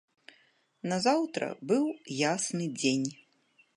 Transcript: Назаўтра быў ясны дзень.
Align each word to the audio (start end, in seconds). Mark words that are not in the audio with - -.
Назаўтра 0.93 1.49
быў 1.73 1.85
ясны 2.21 2.65
дзень. 2.83 3.07